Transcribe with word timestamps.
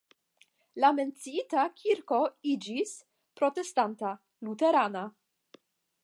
La 0.83 0.89
menciita 0.99 1.65
kirko 1.81 2.21
iĝis 2.53 2.93
protestanta 3.41 4.13
(luterana). 4.47 5.05